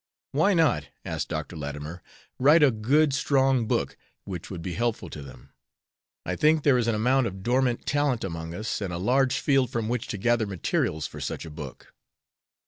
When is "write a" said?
2.39-2.71